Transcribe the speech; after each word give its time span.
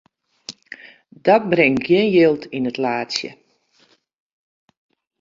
Dat 1.25 1.43
bringt 1.49 1.85
gjin 1.87 2.09
jild 2.15 2.43
yn 2.57 2.69
it 2.71 2.77
laadsje. 2.83 3.31